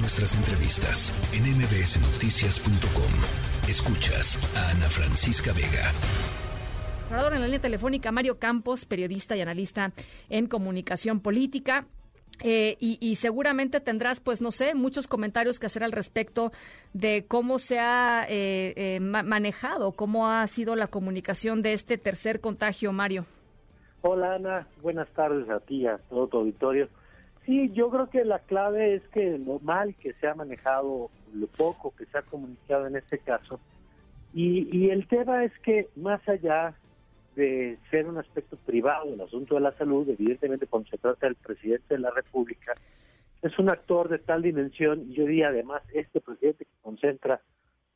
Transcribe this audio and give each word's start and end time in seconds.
Nuestras 0.00 0.36
entrevistas 0.36 1.12
en 1.34 1.42
mbsnoticias.com. 1.42 3.68
Escuchas 3.68 4.38
a 4.56 4.70
Ana 4.70 4.88
Francisca 4.88 5.52
Vega. 5.52 5.90
Ahora 7.10 7.34
en 7.34 7.40
la 7.40 7.48
línea 7.48 7.60
telefónica, 7.60 8.12
Mario 8.12 8.38
Campos, 8.38 8.84
periodista 8.84 9.34
y 9.34 9.40
analista 9.40 9.90
en 10.30 10.46
comunicación 10.46 11.18
política. 11.18 11.86
Eh, 12.44 12.76
y, 12.78 13.16
seguramente 13.16 13.80
tendrás, 13.80 14.20
pues 14.20 14.40
no 14.40 14.52
sé, 14.52 14.76
muchos 14.76 15.08
comentarios 15.08 15.58
que 15.58 15.66
hacer 15.66 15.82
al 15.82 15.90
respecto 15.90 16.52
de 16.92 17.24
cómo 17.26 17.58
se 17.58 17.80
ha 17.80 18.24
eh, 18.28 18.74
eh, 18.76 19.00
manejado, 19.00 19.90
cómo 19.90 20.28
ha 20.28 20.46
sido 20.46 20.76
la 20.76 20.86
comunicación 20.86 21.62
de 21.62 21.72
este 21.72 21.98
tercer 21.98 22.40
contagio, 22.40 22.92
Mario. 22.92 23.26
Hola 24.02 24.36
Ana, 24.36 24.68
buenas 24.80 25.08
tardes 25.08 25.50
a 25.50 25.58
ti, 25.58 25.88
a 25.88 25.98
todo 26.08 26.28
tu 26.28 26.36
auditorio. 26.36 26.88
Sí, 27.48 27.70
yo 27.72 27.88
creo 27.88 28.10
que 28.10 28.26
la 28.26 28.40
clave 28.40 28.96
es 28.96 29.08
que 29.08 29.38
lo 29.38 29.58
mal 29.60 29.94
que 29.94 30.12
se 30.12 30.26
ha 30.28 30.34
manejado, 30.34 31.08
lo 31.32 31.46
poco 31.46 31.94
que 31.96 32.04
se 32.04 32.18
ha 32.18 32.22
comunicado 32.22 32.86
en 32.86 32.96
este 32.96 33.18
caso, 33.20 33.58
y, 34.34 34.68
y 34.70 34.90
el 34.90 35.08
tema 35.08 35.42
es 35.42 35.58
que 35.60 35.88
más 35.96 36.20
allá 36.28 36.74
de 37.36 37.78
ser 37.90 38.06
un 38.06 38.18
aspecto 38.18 38.58
privado 38.66 39.14
el 39.14 39.20
asunto 39.22 39.54
de 39.54 39.62
la 39.62 39.72
salud, 39.78 40.06
evidentemente 40.10 40.66
cuando 40.66 40.90
se 40.90 40.98
trata 40.98 41.24
del 41.24 41.36
presidente 41.36 41.94
de 41.94 42.00
la 42.00 42.10
República, 42.10 42.74
es 43.40 43.58
un 43.58 43.70
actor 43.70 44.10
de 44.10 44.18
tal 44.18 44.42
dimensión 44.42 45.06
y 45.08 45.14
yo 45.14 45.24
diría 45.24 45.48
además 45.48 45.80
este 45.94 46.20
presidente 46.20 46.66
que 46.66 46.82
concentra 46.82 47.40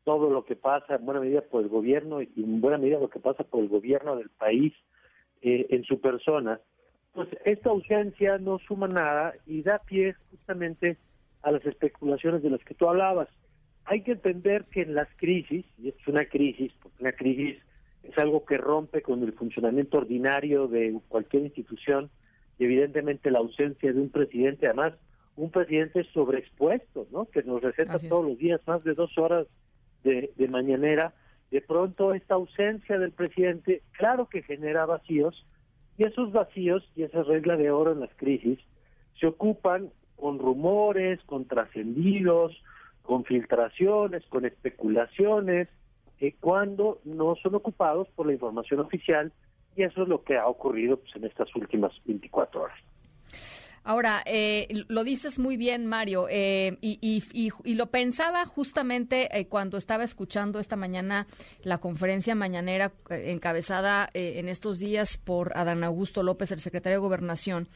todo 0.05 0.30
lo 0.30 0.46
que 0.46 0.57
pasa 0.57 0.95
en 0.95 1.05
buena 1.05 1.21
medida 1.21 1.43
por 1.43 1.62
el 1.62 1.69
gobierno 1.69 2.23
y 2.23 2.30
en 2.38 2.62
buena 2.62 2.79
medida 2.79 2.98
lo 2.98 3.10
que 3.10 3.21
pasa 3.21 3.45
por 3.45 3.60
el 3.60 3.69
gobierno 3.69 4.16
del 4.16 4.30
país 4.30 4.73
eh, 5.43 5.66
en 5.69 5.84
su 5.84 6.01
persona, 6.01 6.59
pues 7.12 7.29
esta 7.45 7.71
ausencia 7.71 8.39
no 8.39 8.59
suma 8.59 8.89
nada 8.89 9.34
y 9.47 9.62
da 9.62 9.79
pie 9.79 10.15
justamente 10.30 10.97
a 11.43 11.51
las 11.51 11.65
especulaciones 11.66 12.43
de 12.43 12.51
las 12.51 12.65
que 12.65 12.75
tú 12.75 12.88
hablabas. 12.88 13.29
Hay 13.85 14.02
que 14.02 14.12
entender 14.12 14.65
que 14.66 14.83
en 14.83 14.95
las 14.95 15.09
crisis, 15.16 15.66
y 15.79 15.88
es 15.88 16.07
una 16.07 16.24
crisis, 16.24 16.73
porque 16.80 17.02
una 17.02 17.13
crisis 17.13 17.59
es 18.02 18.16
algo 18.16 18.45
que 18.45 18.57
rompe 18.57 19.02
con 19.02 19.23
el 19.23 19.32
funcionamiento 19.32 19.99
ordinario 19.99 20.69
de 20.69 20.99
cualquier 21.09 21.45
institución 21.45 22.10
y 22.59 22.65
evidentemente 22.65 23.30
la 23.30 23.41
ausencia 23.41 23.93
de 23.93 24.01
un 24.01 24.10
presidente, 24.10 24.66
además 24.66 24.95
un 25.37 25.51
presidente 25.51 26.04
sobreexpuesto, 26.13 27.07
¿no? 27.10 27.26
Que 27.26 27.43
nos 27.43 27.63
receta 27.63 27.99
todos 27.99 28.24
los 28.26 28.38
días 28.38 28.60
más 28.66 28.85
de 28.85 28.95
dos 28.95 29.16
horas 29.19 29.47
de, 30.04 30.30
de 30.37 30.49
mañanera. 30.49 31.15
De 31.51 31.60
pronto 31.60 32.15
esta 32.15 32.35
ausencia 32.35 32.99
del 32.99 33.13
presidente, 33.13 33.82
claro 33.93 34.29
que 34.29 34.43
genera 34.43 34.87
vacíos 34.87 35.45
y 35.98 36.07
esos 36.07 36.32
vacíos 36.32 36.88
y 36.96 37.02
esa 37.02 37.23
regla 37.23 37.57
de 37.57 37.71
oro 37.71 37.93
en 37.93 38.01
las 38.01 38.15
crisis 38.16 38.59
se 39.18 39.26
ocupan 39.26 39.90
con 40.16 40.38
rumores, 40.38 41.21
con 41.26 41.46
trascendidos, 41.46 42.60
con 43.02 43.24
filtraciones, 43.24 44.24
con 44.29 44.45
especulaciones, 44.45 45.68
cuando 46.40 47.01
no 47.04 47.35
son 47.43 47.57
ocupados 47.57 48.09
por 48.15 48.26
la 48.26 48.32
información 48.32 48.80
oficial 48.80 49.32
y 49.76 49.82
eso 49.82 50.02
es 50.02 50.09
lo 50.09 50.23
que 50.23 50.37
ha 50.37 50.46
ocurrido 50.46 50.98
pues, 50.98 51.16
en 51.16 51.24
estas 51.24 51.54
últimas 51.57 51.93
24 52.04 52.63
horas. 52.63 52.79
Ahora, 53.85 54.23
eh, 54.27 54.85
lo 54.87 55.02
dices 55.02 55.41
muy 55.41 55.57
bien, 55.57 55.87
Mario, 55.87 56.29
eh, 56.30 56.79
y, 56.80 56.99
y, 57.01 57.51
y, 57.65 57.75
lo 57.75 57.91
pensaba 57.91 58.47
justamente 58.47 59.37
eh, 59.37 59.47
cuando 59.49 59.77
estaba 59.77 60.05
escuchando 60.05 60.61
esta 60.61 60.77
mañana 60.77 61.27
la 61.65 61.79
conferencia 61.79 62.37
mañanera 62.37 62.93
eh, 63.10 63.33
encabezada 63.33 64.09
eh, 64.15 64.34
en 64.37 64.49
estos 64.49 64.78
días 64.78 65.19
por 65.19 65.56
Adán 65.56 65.83
Augusto 65.83 66.22
López, 66.22 66.53
el 66.53 66.60
secretario 66.60 66.99
de 66.99 67.03
Gobernación, 67.03 67.69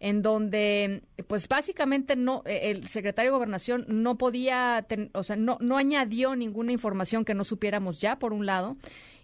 en 0.00 0.20
donde, 0.20 1.02
pues 1.28 1.48
básicamente 1.48 2.14
no, 2.14 2.42
el 2.44 2.86
secretario 2.86 3.30
de 3.30 3.36
Gobernación 3.36 3.86
no 3.88 4.18
podía, 4.18 4.86
o 5.14 5.22
sea, 5.22 5.36
no, 5.36 5.56
no 5.62 5.78
añadió 5.78 6.36
ninguna 6.36 6.72
información 6.72 7.24
que 7.24 7.32
no 7.32 7.42
supiéramos 7.42 8.02
ya, 8.02 8.18
por 8.18 8.34
un 8.34 8.44
lado, 8.44 8.76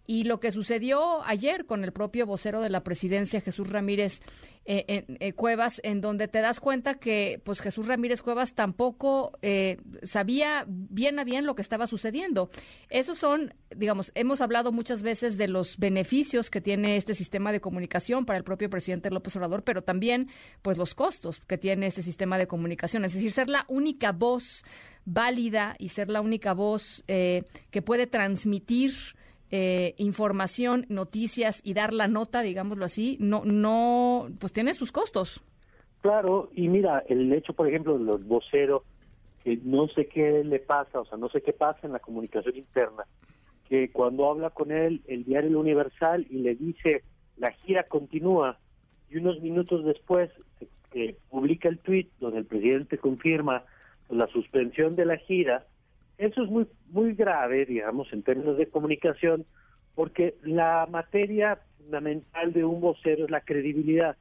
y 0.07 0.25
lo 0.25 0.41
que 0.41 0.51
sucedió 0.51 1.23
ayer 1.25 1.67
con 1.67 1.85
el 1.85 1.93
propio 1.93 2.27
vocero 2.27 2.61
de 2.61 2.71
la 2.71 2.83
presidencia, 2.83 3.41
Jesús 3.41 3.69
Ramírez 3.69 4.23
eh, 4.67 5.05
eh, 5.21 5.33
Cuevas, 5.33 5.81
en 5.85 6.01
donde 6.01 6.29
te 6.29 6.41
das 6.41 6.61
cuenta 6.61 6.95
que 6.95 7.41
pues 7.45 7.61
Jesús 7.61 7.87
Ramírez 7.87 8.21
Cuevas 8.21 8.55
tampoco 8.55 9.39
eh, 9.41 9.79
sabía 10.03 10.65
bien 10.69 11.19
a 11.19 11.25
bien 11.25 11.47
lo 11.47 11.55
que 11.55 11.63
estaba 11.63 11.87
sucediendo. 11.87 12.51
Esos 12.89 13.19
son, 13.19 13.55
digamos, 13.75 14.13
hemos 14.15 14.41
hablado 14.41 14.71
muchas 14.71 15.03
veces 15.03 15.39
de 15.39 15.49
los 15.49 15.79
beneficios 15.79 16.51
que 16.51 16.61
tiene 16.61 16.97
este 16.97 17.15
sistema 17.15 17.53
de 17.53 17.61
comunicación 17.61 18.27
para 18.27 18.37
el 18.37 18.45
propio 18.45 18.69
presidente 18.69 19.11
López 19.11 19.35
Obrador, 19.37 19.65
pero 19.65 19.83
también 19.83 20.29
pues 20.63 20.77
los 20.77 20.95
costos 20.95 21.41
que 21.41 21.57
tiene 21.57 21.87
este 21.87 22.03
sistema 22.03 22.37
de 22.37 22.47
comunicación, 22.47 23.05
es 23.05 23.15
decir, 23.15 23.33
ser 23.33 23.49
la 23.49 23.65
única 23.69 24.13
voz 24.13 24.65
válida 25.05 25.77
y 25.79 25.89
ser 25.89 26.11
la 26.11 26.21
única 26.21 26.53
voz 26.53 27.03
que 27.07 27.83
puede 27.83 28.07
transmitir 28.07 28.95
eh, 29.51 29.95
información, 29.99 30.87
noticias 30.89 31.61
y 31.65 31.75
dar 31.75 31.93
la 31.93 32.09
nota, 32.09 32.43
digámoslo 32.43 32.85
así, 32.85 33.17
no, 33.21 33.43
no, 33.45 34.29
pues 34.41 34.53
tiene 34.53 34.75
sus 34.75 34.93
costos. 34.93 35.43
Claro, 36.01 36.51
y 36.55 36.69
mira, 36.69 37.05
el 37.09 37.33
hecho, 37.33 37.53
por 37.53 37.69
ejemplo, 37.69 37.99
de 37.99 38.05
los 38.05 38.25
voceros, 38.27 38.83
que 39.45 39.59
no 39.65 39.89
sé 39.89 40.07
qué 40.07 40.45
le 40.45 40.59
pasa, 40.59 41.01
o 41.01 41.05
sea, 41.05 41.19
no 41.19 41.29
sé 41.29 41.43
qué 41.43 41.53
pasa 41.53 41.81
en 41.83 41.93
la 41.93 41.99
comunicación 41.99 42.57
interna, 42.57 43.05
que 43.69 43.91
cuando 43.91 44.31
habla 44.31 44.51
con 44.51 44.73
él 44.73 45.03
el 45.07 45.25
diario 45.25 45.59
Universal 45.59 46.27
y 46.31 46.39
le 46.39 46.55
dice 46.55 47.03
la 47.37 47.53
gira 47.53 47.85
continúa, 47.85 48.59
y 49.11 49.17
unos 49.17 49.41
minutos 49.41 49.85
después 49.85 50.31
que 50.93 51.17
publica 51.29 51.69
el 51.69 51.79
tuit 51.79 52.11
donde 52.21 52.39
el 52.39 52.47
presidente 52.47 52.99
confirma 52.99 53.65
la 54.09 54.27
suspensión 54.29 54.97
de 54.97 55.07
la 55.07 55.17
gira, 55.17 55.67
eso 56.21 56.43
es 56.43 56.51
muy, 56.51 56.67
muy 56.91 57.15
grave, 57.15 57.65
digamos, 57.65 58.13
en 58.13 58.23
términos 58.23 58.59
de 58.59 58.69
comunicación, 58.69 59.47
porque 59.95 60.37
la 60.43 60.87
materia 60.91 61.59
fundamental 61.79 62.53
de 62.53 62.63
un 62.63 62.81
vocero 62.81 63.25
es 63.25 63.31
la 63.31 63.41
credibilidad. 63.41 64.17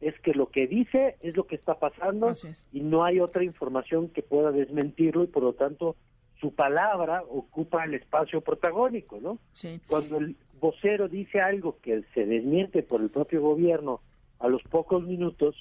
Es 0.00 0.18
que 0.20 0.34
lo 0.34 0.50
que 0.50 0.66
dice 0.66 1.16
es 1.20 1.36
lo 1.36 1.46
que 1.46 1.54
está 1.54 1.78
pasando 1.78 2.32
y 2.72 2.80
no 2.80 3.04
hay 3.04 3.20
otra 3.20 3.44
información 3.44 4.08
que 4.08 4.22
pueda 4.22 4.50
desmentirlo 4.50 5.22
y 5.22 5.28
por 5.28 5.44
lo 5.44 5.52
tanto 5.52 5.96
su 6.40 6.52
palabra 6.52 7.22
ocupa 7.30 7.84
el 7.84 7.94
espacio 7.94 8.40
protagónico, 8.40 9.18
¿no? 9.22 9.38
Cuando 9.86 10.18
el 10.18 10.36
vocero 10.60 11.08
dice 11.08 11.40
algo 11.40 11.78
que 11.80 12.02
se 12.12 12.26
desmiente 12.26 12.82
por 12.82 13.00
el 13.00 13.08
propio 13.08 13.40
gobierno 13.40 14.00
a 14.40 14.48
los 14.48 14.62
pocos 14.64 15.02
minutos, 15.04 15.56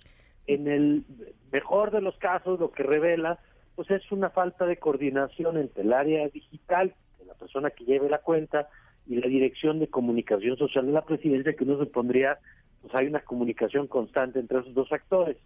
en 0.47 0.67
el 0.67 1.05
mejor 1.51 1.91
de 1.91 2.01
los 2.01 2.17
casos 2.17 2.59
lo 2.59 2.71
que 2.71 2.83
revela 2.83 3.39
pues 3.75 3.91
es 3.91 4.11
una 4.11 4.29
falta 4.29 4.65
de 4.65 4.77
coordinación 4.77 5.57
entre 5.57 5.83
el 5.83 5.93
área 5.93 6.27
digital, 6.29 6.93
de 7.19 7.25
la 7.25 7.33
persona 7.33 7.69
que 7.71 7.85
lleve 7.85 8.09
la 8.09 8.19
cuenta, 8.19 8.69
y 9.07 9.15
la 9.15 9.27
dirección 9.27 9.79
de 9.79 9.87
comunicación 9.87 10.57
social 10.57 10.85
de 10.85 10.91
la 10.91 11.05
presidencia, 11.05 11.53
que 11.53 11.63
uno 11.63 11.77
supondría, 11.77 12.39
pues 12.81 12.93
hay 12.95 13.07
una 13.07 13.19
comunicación 13.19 13.87
constante 13.87 14.39
entre 14.39 14.59
esos 14.59 14.73
dos 14.73 14.91
actores. 14.91 15.37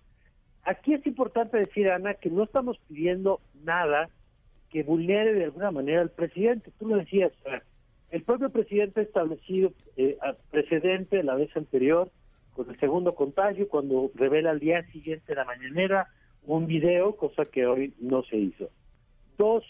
Aquí 0.64 0.94
es 0.94 1.06
importante 1.06 1.58
decir, 1.58 1.90
Ana, 1.90 2.14
que 2.14 2.30
no 2.30 2.44
estamos 2.44 2.78
pidiendo 2.88 3.42
nada 3.64 4.10
que 4.70 4.84
vulnere 4.84 5.34
de 5.34 5.46
alguna 5.46 5.72
manera 5.72 6.02
al 6.02 6.12
presidente. 6.12 6.72
Tú 6.78 6.88
lo 6.88 6.98
decías, 6.98 7.34
el 8.12 8.24
propio 8.24 8.50
presidente 8.50 9.02
ha 9.02 9.04
establecido 9.04 9.74
eh, 9.98 10.18
precedente 10.52 11.24
la 11.24 11.36
vez 11.36 11.56
anterior 11.58 12.10
con 12.54 12.70
el 12.70 12.80
segundo 12.80 13.16
contagio, 13.16 13.68
cuando 13.68 14.12
revela 14.16 14.52
al 14.52 14.60
día 14.60 14.84
siguiente 14.92 15.36
la 15.36 15.46
mañanera 15.46 16.08
un 16.46 16.68
video, 16.68 17.16
cosa 17.16 17.46
que 17.46 17.66
hoy 17.66 17.94
no 18.00 18.24
se 18.24 18.38
hizo. 18.38 18.70
Dos, 19.38 19.64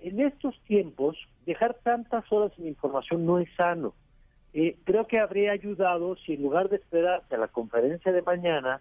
en 0.00 0.20
estos 0.20 0.58
tiempos, 0.64 1.16
dejar 1.46 1.74
tantas 1.82 2.30
horas 2.32 2.52
sin 2.56 2.66
información 2.66 3.24
no 3.24 3.38
es 3.38 3.48
sano. 3.56 3.94
Eh, 4.52 4.76
creo 4.84 5.06
que 5.06 5.20
habría 5.20 5.52
ayudado 5.52 6.16
si 6.16 6.34
en 6.34 6.42
lugar 6.42 6.68
de 6.68 6.76
esperarse 6.76 7.34
a 7.34 7.38
la 7.38 7.48
conferencia 7.48 8.12
de 8.12 8.22
mañana, 8.22 8.80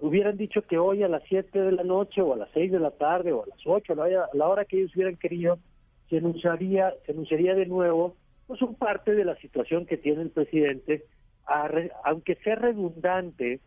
hubieran 0.00 0.36
dicho 0.36 0.62
que 0.62 0.78
hoy 0.78 1.02
a 1.02 1.08
las 1.08 1.22
7 1.28 1.60
de 1.60 1.72
la 1.72 1.84
noche 1.84 2.22
o 2.22 2.32
a 2.32 2.36
las 2.36 2.48
6 2.54 2.72
de 2.72 2.80
la 2.80 2.90
tarde 2.90 3.32
o 3.32 3.44
a 3.44 3.46
las 3.46 3.58
8, 3.64 3.92
a 3.92 4.36
la 4.36 4.48
hora 4.48 4.64
que 4.64 4.78
ellos 4.78 4.94
hubieran 4.96 5.16
querido, 5.16 5.58
se 6.08 6.18
anunciaría, 6.18 6.94
se 7.06 7.12
anunciaría 7.12 7.54
de 7.54 7.66
nuevo 7.66 8.16
pues 8.46 8.60
un 8.62 8.74
parte 8.74 9.14
de 9.14 9.24
la 9.24 9.36
situación 9.36 9.86
que 9.86 9.96
tiene 9.96 10.22
el 10.22 10.30
presidente, 10.30 11.04
aunque 12.04 12.34
sea 12.36 12.56
redundante, 12.56 13.60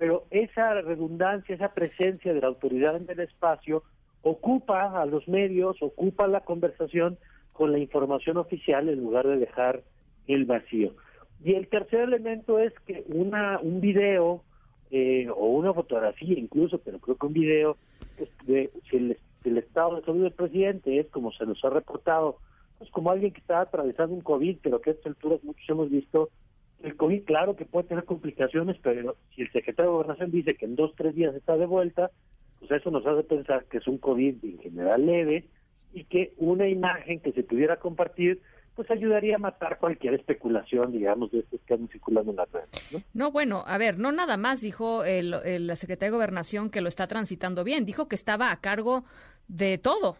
pero 0.00 0.24
esa 0.30 0.72
redundancia, 0.80 1.54
esa 1.54 1.74
presencia 1.74 2.32
de 2.32 2.40
la 2.40 2.46
autoridad 2.46 2.96
en 2.96 3.04
el 3.10 3.20
espacio 3.20 3.82
ocupa 4.22 4.98
a 4.98 5.04
los 5.04 5.28
medios, 5.28 5.76
ocupa 5.82 6.26
la 6.26 6.40
conversación 6.40 7.18
con 7.52 7.70
la 7.70 7.78
información 7.78 8.38
oficial 8.38 8.88
en 8.88 8.98
lugar 8.98 9.26
de 9.26 9.36
dejar 9.36 9.82
el 10.26 10.46
vacío. 10.46 10.94
Y 11.44 11.52
el 11.52 11.68
tercer 11.68 12.00
elemento 12.00 12.58
es 12.58 12.72
que 12.86 13.04
una 13.08 13.58
un 13.60 13.82
video 13.82 14.42
eh, 14.90 15.28
o 15.36 15.48
una 15.48 15.74
fotografía 15.74 16.38
incluso, 16.38 16.78
pero 16.78 16.98
creo 16.98 17.16
que 17.16 17.26
un 17.26 17.34
video 17.34 17.76
de, 18.46 18.70
si 18.88 18.96
el, 18.96 19.58
estado 19.58 19.96
de 19.96 20.06
salud 20.06 20.22
del 20.22 20.32
presidente 20.32 20.98
es 20.98 21.08
como 21.08 21.30
se 21.32 21.44
nos 21.44 21.62
ha 21.62 21.68
reportado, 21.68 22.38
pues 22.78 22.90
como 22.90 23.10
alguien 23.10 23.34
que 23.34 23.40
está 23.40 23.60
atravesando 23.60 24.14
un 24.14 24.22
COVID, 24.22 24.60
pero 24.62 24.80
que 24.80 24.88
a 24.88 24.92
estas 24.94 25.08
alturas 25.08 25.44
muchos 25.44 25.68
hemos 25.68 25.90
visto 25.90 26.30
el 26.82 26.96
COVID, 26.96 27.24
claro 27.24 27.56
que 27.56 27.64
puede 27.64 27.88
tener 27.88 28.04
complicaciones, 28.04 28.76
pero 28.82 29.16
si 29.34 29.42
el 29.42 29.52
secretario 29.52 29.90
de 29.90 29.96
Gobernación 29.96 30.30
dice 30.30 30.54
que 30.54 30.66
en 30.66 30.76
dos, 30.76 30.94
tres 30.96 31.14
días 31.14 31.34
está 31.34 31.56
de 31.56 31.66
vuelta, 31.66 32.10
pues 32.58 32.70
eso 32.70 32.90
nos 32.90 33.06
hace 33.06 33.22
pensar 33.24 33.64
que 33.66 33.78
es 33.78 33.86
un 33.86 33.98
COVID 33.98 34.36
en 34.42 34.58
general 34.58 35.06
leve 35.06 35.44
y 35.92 36.04
que 36.04 36.34
una 36.38 36.68
imagen 36.68 37.20
que 37.20 37.32
se 37.32 37.42
pudiera 37.42 37.76
compartir 37.76 38.40
pues 38.76 38.90
ayudaría 38.90 39.36
a 39.36 39.38
matar 39.38 39.78
cualquier 39.78 40.14
especulación, 40.14 40.92
digamos, 40.92 41.30
de 41.32 41.40
estos 41.40 41.60
que 41.66 41.74
andan 41.74 41.88
circulando 41.88 42.30
en 42.30 42.36
las 42.36 42.50
redes. 42.50 42.92
¿no? 42.92 43.00
no, 43.12 43.30
bueno, 43.30 43.62
a 43.66 43.76
ver, 43.76 43.98
no 43.98 44.10
nada 44.12 44.36
más 44.36 44.60
dijo 44.62 45.04
el, 45.04 45.34
el, 45.44 45.66
la 45.66 45.76
Secretaría 45.76 46.10
de 46.10 46.16
Gobernación 46.16 46.70
que 46.70 46.80
lo 46.80 46.88
está 46.88 47.06
transitando 47.06 47.64
bien, 47.64 47.84
dijo 47.84 48.08
que 48.08 48.14
estaba 48.14 48.52
a 48.52 48.60
cargo 48.60 49.04
de 49.48 49.76
todo. 49.76 50.16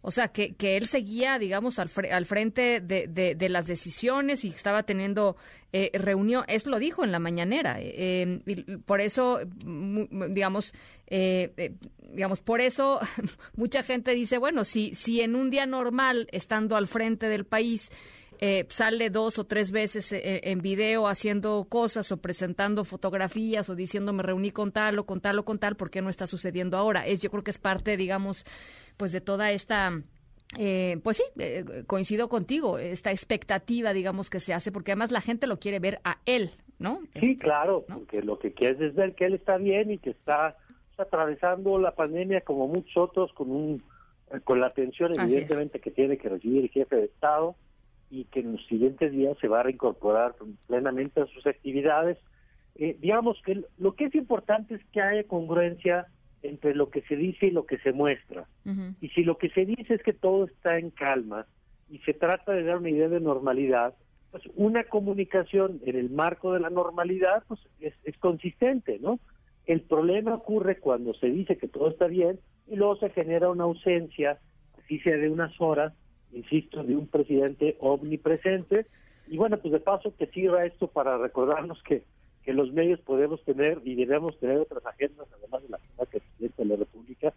O 0.00 0.10
sea, 0.10 0.28
que, 0.28 0.54
que 0.54 0.76
él 0.76 0.86
seguía, 0.86 1.38
digamos, 1.38 1.78
al, 1.78 1.88
fre 1.88 2.12
al 2.12 2.24
frente 2.24 2.80
de, 2.80 3.08
de, 3.08 3.34
de, 3.34 3.48
las 3.48 3.66
decisiones 3.66 4.44
y 4.44 4.48
estaba 4.48 4.84
teniendo 4.84 5.36
eh, 5.72 5.90
reunión. 5.92 6.44
Eso 6.46 6.70
lo 6.70 6.78
dijo 6.78 7.04
en 7.04 7.10
la 7.10 7.18
mañanera. 7.18 7.76
Eh, 7.80 8.40
y 8.46 8.76
por 8.76 9.00
eso, 9.00 9.40
digamos, 9.64 10.72
eh, 11.08 11.72
digamos, 12.12 12.40
por 12.40 12.60
eso 12.60 13.00
mucha 13.56 13.82
gente 13.82 14.12
dice, 14.14 14.38
bueno, 14.38 14.64
si, 14.64 14.94
si 14.94 15.20
en 15.20 15.34
un 15.34 15.50
día 15.50 15.66
normal, 15.66 16.28
estando 16.30 16.76
al 16.76 16.86
frente 16.86 17.28
del 17.28 17.44
país, 17.44 17.90
eh, 18.40 18.66
sale 18.68 19.10
dos 19.10 19.38
o 19.38 19.44
tres 19.44 19.72
veces 19.72 20.12
eh, 20.12 20.40
en 20.44 20.60
video 20.60 21.08
haciendo 21.08 21.66
cosas 21.68 22.12
o 22.12 22.18
presentando 22.18 22.84
fotografías 22.84 23.68
o 23.68 23.74
diciendo 23.74 24.12
me 24.12 24.22
reuní 24.22 24.52
con 24.52 24.70
tal 24.70 24.98
o 25.00 25.06
con 25.06 25.20
tal 25.20 25.40
o 25.40 25.44
con 25.44 25.58
tal, 25.58 25.76
¿por 25.76 25.90
qué 25.90 26.02
no 26.02 26.08
está 26.08 26.26
sucediendo 26.26 26.76
ahora? 26.76 27.06
Es, 27.06 27.20
yo 27.20 27.30
creo 27.30 27.42
que 27.42 27.50
es 27.50 27.58
parte, 27.58 27.96
digamos, 27.96 28.44
pues 28.96 29.12
de 29.12 29.20
toda 29.20 29.50
esta... 29.50 30.02
Eh, 30.56 30.98
pues 31.02 31.18
sí, 31.18 31.24
eh, 31.38 31.84
coincido 31.86 32.30
contigo, 32.30 32.78
esta 32.78 33.10
expectativa, 33.10 33.92
digamos, 33.92 34.30
que 34.30 34.40
se 34.40 34.54
hace, 34.54 34.72
porque 34.72 34.92
además 34.92 35.10
la 35.10 35.20
gente 35.20 35.46
lo 35.46 35.58
quiere 35.58 35.78
ver 35.78 36.00
a 36.04 36.20
él, 36.24 36.52
¿no? 36.78 37.00
Sí, 37.14 37.32
este, 37.32 37.38
claro, 37.38 37.84
¿no? 37.86 37.98
porque 37.98 38.22
lo 38.22 38.38
que 38.38 38.54
quieres 38.54 38.80
es 38.80 38.94
ver 38.94 39.14
que 39.14 39.26
él 39.26 39.34
está 39.34 39.58
bien 39.58 39.90
y 39.90 39.98
que 39.98 40.10
está 40.10 40.56
atravesando 40.96 41.78
la 41.78 41.94
pandemia 41.94 42.40
como 42.40 42.66
muchos 42.66 42.96
otros 42.96 43.32
con 43.32 43.50
un 43.50 43.82
con 44.44 44.60
la 44.60 44.66
atención 44.66 45.12
evidentemente 45.18 45.80
que 45.80 45.90
tiene 45.90 46.18
que 46.18 46.28
recibir 46.28 46.64
el 46.64 46.70
jefe 46.70 46.96
de 46.96 47.04
Estado 47.04 47.54
y 48.10 48.24
que 48.24 48.40
en 48.40 48.52
los 48.52 48.66
siguientes 48.66 49.12
días 49.12 49.36
se 49.40 49.48
va 49.48 49.60
a 49.60 49.64
reincorporar 49.64 50.34
plenamente 50.66 51.20
a 51.20 51.26
sus 51.26 51.46
actividades. 51.46 52.18
Eh, 52.74 52.96
digamos 53.00 53.40
que 53.44 53.62
lo 53.78 53.94
que 53.94 54.06
es 54.06 54.14
importante 54.14 54.74
es 54.74 54.84
que 54.92 55.00
haya 55.00 55.24
congruencia 55.24 56.06
entre 56.42 56.74
lo 56.74 56.90
que 56.90 57.02
se 57.02 57.16
dice 57.16 57.46
y 57.46 57.50
lo 57.50 57.66
que 57.66 57.78
se 57.78 57.92
muestra. 57.92 58.46
Uh 58.64 58.70
-huh. 58.70 58.94
Y 59.00 59.08
si 59.10 59.24
lo 59.24 59.36
que 59.38 59.50
se 59.50 59.64
dice 59.66 59.94
es 59.94 60.02
que 60.02 60.12
todo 60.12 60.44
está 60.44 60.78
en 60.78 60.90
calma 60.90 61.46
y 61.90 61.98
se 61.98 62.14
trata 62.14 62.52
de 62.52 62.62
dar 62.62 62.78
una 62.78 62.90
idea 62.90 63.08
de 63.08 63.20
normalidad, 63.20 63.94
pues 64.30 64.44
una 64.54 64.84
comunicación 64.84 65.80
en 65.84 65.96
el 65.96 66.10
marco 66.10 66.52
de 66.52 66.60
la 66.60 66.70
normalidad 66.70 67.42
pues 67.48 67.60
es, 67.80 67.94
es 68.04 68.16
consistente, 68.18 68.98
¿no? 69.00 69.18
El 69.66 69.82
problema 69.82 70.34
ocurre 70.34 70.78
cuando 70.78 71.14
se 71.14 71.26
dice 71.26 71.56
que 71.56 71.68
todo 71.68 71.88
está 71.88 72.06
bien 72.06 72.38
y 72.68 72.76
luego 72.76 72.96
se 72.96 73.10
genera 73.10 73.50
una 73.50 73.64
ausencia, 73.64 74.38
así 74.78 74.98
sea 75.00 75.16
de 75.16 75.28
unas 75.28 75.58
horas, 75.60 75.92
insisto, 76.32 76.82
de 76.82 76.96
un 76.96 77.06
presidente 77.06 77.76
omnipresente. 77.80 78.86
Y 79.26 79.36
bueno, 79.36 79.58
pues 79.58 79.72
de 79.72 79.80
paso 79.80 80.14
que 80.16 80.26
sirva 80.26 80.64
esto 80.64 80.86
para 80.86 81.18
recordarnos 81.18 81.82
que, 81.82 82.02
que 82.44 82.52
los 82.52 82.72
medios 82.72 83.00
podemos 83.00 83.42
tener 83.44 83.80
y 83.84 83.94
debemos 83.94 84.38
tener 84.38 84.58
otras 84.58 84.84
agendas, 84.86 85.28
además 85.36 85.62
de 85.62 85.68
la 85.68 85.76
agenda 85.76 86.06
que 86.06 86.20
presidente 86.20 86.62
de 86.62 86.68
la 86.68 86.76
República, 86.76 87.34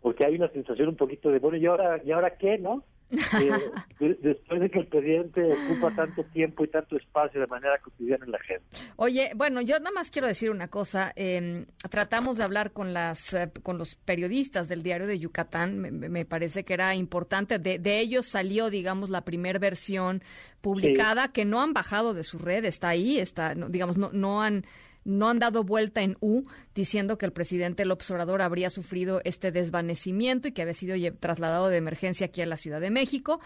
porque 0.00 0.24
hay 0.24 0.36
una 0.36 0.48
sensación 0.48 0.88
un 0.88 0.96
poquito 0.96 1.30
de, 1.30 1.38
bueno, 1.38 1.56
¿y 1.56 1.66
ahora, 1.66 2.00
¿y 2.04 2.12
ahora 2.12 2.36
qué, 2.36 2.58
no? 2.58 2.84
Eh, 4.00 4.16
después 4.20 4.60
de 4.60 4.70
que 4.70 4.78
el 4.80 4.86
presidente 4.86 5.44
ocupa 5.44 5.94
tanto 5.94 6.24
tiempo 6.24 6.64
y 6.64 6.68
tanto 6.68 6.96
espacio 6.96 7.40
de 7.40 7.46
manera 7.46 7.78
cotidiana 7.78 8.24
en 8.24 8.32
la 8.32 8.38
gente. 8.40 8.64
Oye, 8.96 9.30
bueno, 9.36 9.60
yo 9.60 9.78
nada 9.78 9.92
más 9.92 10.10
quiero 10.10 10.26
decir 10.26 10.50
una 10.50 10.68
cosa. 10.68 11.12
Eh, 11.14 11.66
tratamos 11.90 12.38
de 12.38 12.44
hablar 12.44 12.72
con 12.72 12.92
las 12.92 13.32
eh, 13.34 13.50
con 13.62 13.78
los 13.78 13.94
periodistas 13.96 14.68
del 14.68 14.82
diario 14.82 15.06
de 15.06 15.18
Yucatán. 15.18 15.78
Me, 15.78 15.90
me 15.90 16.24
parece 16.24 16.64
que 16.64 16.74
era 16.74 16.94
importante. 16.94 17.58
De, 17.58 17.78
de, 17.78 18.00
ellos 18.00 18.26
salió, 18.26 18.70
digamos, 18.70 19.10
la 19.10 19.24
primera 19.24 19.58
versión 19.58 20.22
publicada 20.60 21.26
sí. 21.26 21.32
que 21.32 21.44
no 21.44 21.60
han 21.60 21.74
bajado 21.74 22.14
de 22.14 22.24
su 22.24 22.38
red. 22.38 22.64
Está 22.64 22.88
ahí, 22.88 23.18
está, 23.18 23.54
no, 23.54 23.68
digamos, 23.68 23.98
no, 23.98 24.10
no 24.12 24.42
han 24.42 24.64
no 25.04 25.28
han 25.28 25.38
dado 25.38 25.64
vuelta 25.64 26.02
en 26.02 26.16
U 26.20 26.44
diciendo 26.74 27.18
que 27.18 27.26
el 27.26 27.32
presidente 27.32 27.84
López 27.84 28.10
Obrador 28.10 28.42
habría 28.42 28.70
sufrido 28.70 29.20
este 29.24 29.52
desvanecimiento 29.52 30.48
y 30.48 30.52
que 30.52 30.62
había 30.62 30.74
sido 30.74 30.96
trasladado 31.18 31.68
de 31.68 31.76
emergencia 31.76 32.26
aquí 32.26 32.42
a 32.42 32.46
la 32.46 32.56
Ciudad 32.56 32.80
de 32.80 32.90
México. 32.90 33.40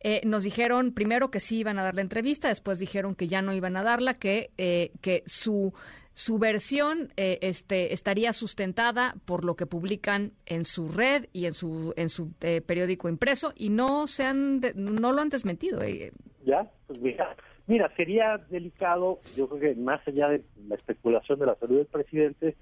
Eh, 0.00 0.20
nos 0.24 0.42
dijeron 0.42 0.92
primero 0.92 1.30
que 1.30 1.38
sí 1.38 1.58
iban 1.58 1.78
a 1.78 1.84
dar 1.84 1.94
la 1.94 2.02
entrevista, 2.02 2.48
después 2.48 2.78
dijeron 2.78 3.14
que 3.14 3.28
ya 3.28 3.40
no 3.40 3.52
iban 3.52 3.76
a 3.76 3.84
darla, 3.84 4.14
que, 4.14 4.50
eh, 4.58 4.90
que 5.00 5.22
su, 5.26 5.72
su 6.14 6.38
versión 6.38 7.12
eh, 7.16 7.38
este, 7.42 7.92
estaría 7.92 8.32
sustentada 8.32 9.14
por 9.24 9.44
lo 9.44 9.56
que 9.56 9.66
publican 9.66 10.32
en 10.46 10.64
su 10.64 10.88
red 10.88 11.26
y 11.32 11.46
en 11.46 11.54
su, 11.54 11.94
en 11.96 12.08
su 12.08 12.32
eh, 12.40 12.60
periódico 12.60 13.08
impreso 13.08 13.52
y 13.56 13.70
no, 13.70 14.06
se 14.06 14.24
han 14.24 14.60
no 14.74 15.12
lo 15.12 15.22
han 15.22 15.30
desmentido. 15.30 15.82
Eh. 15.82 16.12
Ya, 16.44 16.70
pues 16.86 17.00
mira, 17.00 17.34
Mira, 17.66 17.92
sería 17.96 18.38
delicado, 18.50 19.20
yo 19.36 19.48
creo 19.48 19.60
que 19.60 19.80
más 19.80 20.06
allá 20.06 20.28
de 20.28 20.42
la 20.68 20.74
especulación 20.74 21.38
de 21.38 21.46
la 21.46 21.54
salud 21.56 21.78
del 21.78 21.86
presidente, 21.86 22.56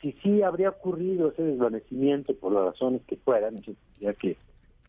si 0.00 0.12
sí 0.22 0.42
habría 0.42 0.70
ocurrido 0.70 1.30
ese 1.30 1.42
desvanecimiento 1.42 2.34
por 2.34 2.52
las 2.52 2.64
razones 2.64 3.02
que 3.06 3.16
fueran, 3.16 3.58
eso 3.58 3.72
tendría 3.92 4.14
que, 4.14 4.36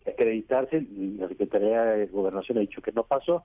que 0.04 0.12
acreditarse, 0.12 0.78
y 0.78 1.18
la 1.20 1.28
Secretaría 1.28 1.84
de 1.84 2.08
Gobernación 2.08 2.58
ha 2.58 2.62
dicho 2.62 2.82
que 2.82 2.92
no 2.92 3.04
pasó. 3.04 3.44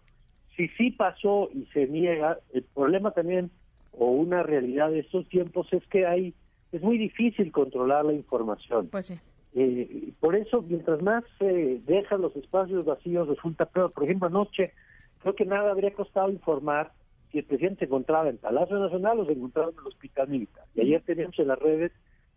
Si 0.56 0.68
sí 0.68 0.90
pasó 0.90 1.50
y 1.52 1.66
se 1.66 1.86
niega, 1.86 2.38
el 2.52 2.62
problema 2.62 3.10
también, 3.10 3.50
o 3.92 4.06
una 4.10 4.42
realidad 4.42 4.90
de 4.90 5.00
estos 5.00 5.28
tiempos, 5.28 5.72
es 5.72 5.86
que 5.88 6.06
hay 6.06 6.34
es 6.72 6.82
muy 6.82 6.98
difícil 6.98 7.50
controlar 7.50 8.04
la 8.04 8.12
información. 8.12 8.88
Pues 8.88 9.06
sí. 9.06 9.18
Eh, 9.54 10.12
por 10.20 10.36
eso, 10.36 10.62
mientras 10.62 11.02
más 11.02 11.24
se 11.38 11.74
eh, 11.74 11.80
dejan 11.86 12.20
los 12.20 12.36
espacios 12.36 12.84
vacíos, 12.84 13.28
resulta 13.28 13.66
peor. 13.66 13.92
Por 13.92 14.04
ejemplo, 14.04 14.28
anoche 14.28 14.72
creo 15.18 15.34
que 15.34 15.44
nada 15.44 15.70
habría 15.70 15.92
costado 15.92 16.30
informar 16.30 16.92
si 17.30 17.38
el 17.38 17.44
presidente 17.44 17.80
se 17.80 17.84
encontraba 17.86 18.28
en 18.28 18.38
Palacio 18.38 18.78
Nacional 18.78 19.20
o 19.20 19.26
se 19.26 19.32
encontraba 19.32 19.70
en 19.70 19.78
el 19.78 19.86
Hospital 19.86 20.28
Militar. 20.28 20.64
Y 20.74 20.80
ayer 20.80 21.02
teníamos 21.02 21.38
en 21.38 21.48
las 21.48 21.58
redes 21.58 21.92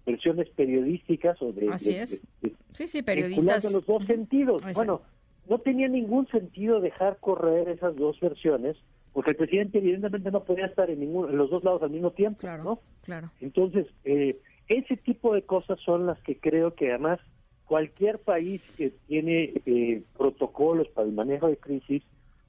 versiones 0.05 0.49
periodísticas 0.49 1.37
de... 1.39 1.69
Así 1.69 1.93
de, 1.93 2.01
es. 2.01 2.21
De, 2.41 2.49
de, 2.49 2.55
sí, 2.73 2.87
sí, 2.87 3.01
periodistas. 3.01 3.65
En 3.65 3.73
los 3.73 3.85
dos 3.85 4.05
sentidos. 4.05 4.61
Exacto. 4.61 4.79
Bueno, 4.79 5.01
no 5.47 5.59
tenía 5.59 5.87
ningún 5.87 6.27
sentido 6.27 6.81
dejar 6.81 7.17
correr 7.19 7.69
esas 7.69 7.95
dos 7.95 8.19
versiones 8.19 8.77
porque 9.13 9.31
el 9.31 9.37
presidente 9.37 9.79
evidentemente 9.79 10.31
no 10.31 10.43
podía 10.43 10.65
estar 10.65 10.89
en, 10.89 10.99
ninguno, 10.99 11.29
en 11.29 11.37
los 11.37 11.49
dos 11.49 11.63
lados 11.63 11.83
al 11.83 11.89
mismo 11.89 12.11
tiempo, 12.11 12.39
claro, 12.39 12.63
¿no? 12.63 12.79
Claro. 13.01 13.29
Entonces, 13.41 13.87
eh, 14.05 14.39
ese 14.67 14.95
tipo 14.95 15.33
de 15.33 15.41
cosas 15.41 15.79
son 15.81 16.05
las 16.05 16.19
que 16.21 16.39
creo 16.39 16.75
que 16.75 16.89
además 16.89 17.19
cualquier 17.65 18.19
país 18.19 18.61
que 18.77 18.91
tiene 19.07 19.53
eh, 19.65 20.03
protocolos 20.17 20.87
para 20.89 21.07
el 21.07 21.13
manejo 21.13 21.47
de 21.47 21.57
crisis 21.57 22.03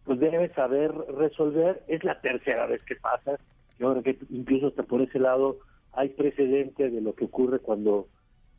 pues 0.05 0.19
debe 0.19 0.53
saber 0.55 0.93
resolver. 1.17 1.83
Es 1.89 2.05
la 2.05 2.21
tercera 2.21 2.67
vez 2.67 2.83
que 2.85 2.97
pasa. 2.97 3.39
Yo 3.79 3.91
creo 3.93 4.03
que 4.03 4.19
incluso 4.31 4.69
hasta 4.69 4.83
por 4.83 5.03
ese 5.03 5.19
lado 5.19 5.59
hay 5.93 6.11
precedente 6.11 6.91
de 6.91 7.01
lo 7.01 7.15
que 7.15 7.27
ocurre 7.27 7.59
cuando 7.59 8.09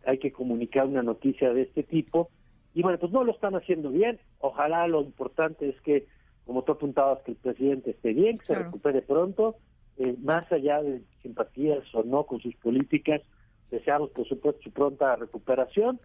hay 0.05 0.17
que 0.17 0.31
comunicar 0.31 0.85
una 0.85 1.03
noticia 1.03 1.53
de 1.53 1.63
este 1.63 1.83
tipo. 1.83 2.29
Y 2.73 2.81
bueno, 2.81 2.97
pues 2.97 3.11
no 3.11 3.23
lo 3.23 3.31
están 3.31 3.55
haciendo 3.55 3.89
bien. 3.89 4.19
Ojalá 4.39 4.87
lo 4.87 5.01
importante 5.01 5.69
es 5.69 5.79
que, 5.81 6.07
como 6.45 6.63
tú 6.63 6.73
apuntabas, 6.73 7.21
que 7.23 7.31
el 7.31 7.37
presidente 7.37 7.91
esté 7.91 8.13
bien, 8.13 8.37
que 8.37 8.45
claro. 8.45 8.61
se 8.61 8.65
recupere 8.65 9.01
pronto. 9.01 9.55
Eh, 9.97 10.15
más 10.23 10.51
allá 10.51 10.81
de 10.81 11.03
simpatías 11.21 11.83
o 11.93 12.03
no 12.03 12.25
con 12.25 12.39
sus 12.39 12.55
políticas, 12.55 13.21
deseamos, 13.69 14.09
por 14.09 14.27
supuesto, 14.27 14.61
su 14.63 14.71
pronta 14.71 15.15
recuperación. 15.15 15.99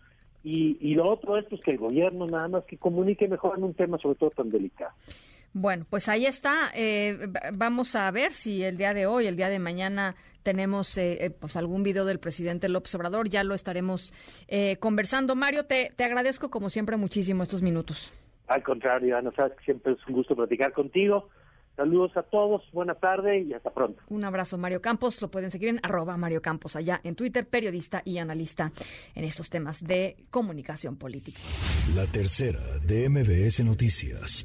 Y, 0.51 0.79
y, 0.81 0.95
lo 0.95 1.07
otro 1.07 1.37
es 1.37 1.45
pues, 1.45 1.61
que 1.61 1.73
el 1.73 1.77
gobierno 1.77 2.27
nada 2.27 2.49
más 2.49 2.65
que 2.65 2.79
comunique 2.79 3.29
mejor 3.29 3.59
en 3.59 3.65
un 3.65 3.75
tema 3.75 3.99
sobre 3.99 4.19
todo 4.19 4.31
tan 4.31 4.49
delicado. 4.49 4.93
Bueno, 5.53 5.85
pues 5.91 6.09
ahí 6.09 6.25
está. 6.25 6.71
Eh, 6.75 7.19
vamos 7.53 7.95
a 7.95 8.11
ver 8.11 8.33
si 8.33 8.63
el 8.63 8.79
día 8.79 8.95
de 8.95 9.07
hoy, 9.07 9.27
el 9.27 9.37
día 9.37 9.51
de 9.51 9.59
mañana, 9.59 10.15
tenemos 10.43 10.97
eh, 10.97 11.37
pues 11.39 11.55
algún 11.57 11.83
video 11.83 12.07
del 12.07 12.19
presidente 12.19 12.71
López 12.71 12.95
Obrador. 12.95 13.29
Ya 13.29 13.45
lo 13.45 13.55
estaremos 13.55 14.15
eh, 14.49 14.79
conversando. 14.79 15.37
Mario, 15.37 15.67
te, 15.67 15.93
te, 15.95 16.05
agradezco 16.05 16.49
como 16.49 16.71
siempre 16.71 16.97
muchísimo 16.97 17.43
estos 17.43 17.61
minutos. 17.61 18.11
Al 18.47 18.63
contrario, 18.63 19.19
Ana, 19.19 19.31
sabes 19.37 19.53
que 19.59 19.65
siempre 19.65 19.93
es 19.93 19.99
un 20.07 20.15
gusto 20.15 20.35
platicar 20.35 20.73
contigo. 20.73 21.29
Saludos 21.79 22.11
a 22.17 22.25
todos, 22.25 22.63
buena 22.73 22.97
tarde 22.97 23.39
y 23.39 23.53
hasta 23.53 23.71
pronto. 23.71 24.03
Un 24.09 24.25
abrazo, 24.25 24.59
Mario 24.59 24.83
Campos. 24.83 25.23
Lo 25.23 25.31
pueden 25.31 25.53
seguir 25.53 25.69
en 25.69 25.79
arroba 25.85 26.17
Mario 26.17 26.43
Campos 26.43 26.75
allá 26.75 27.01
en 27.05 27.15
Twitter, 27.15 27.47
periodista 27.49 28.03
y 28.05 28.19
analista 28.19 28.73
en 29.15 29.23
estos 29.23 29.49
temas 29.49 29.85
de 29.85 30.17
comunicación 30.29 30.97
política. 30.97 31.39
La 31.95 32.07
tercera 32.07 32.59
de 32.85 33.09
MBS 33.09 33.65
Noticias. 33.65 34.45